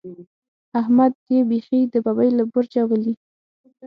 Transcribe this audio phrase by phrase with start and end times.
[0.81, 3.13] احمد يې بېخي د ببۍ له برجه ولي.